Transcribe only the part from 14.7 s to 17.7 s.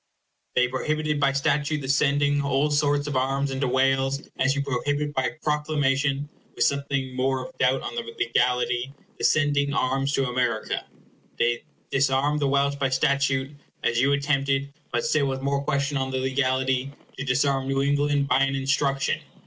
(but still with more question on the legality) to disarm